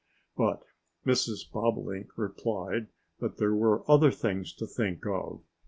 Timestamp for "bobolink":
1.51-2.17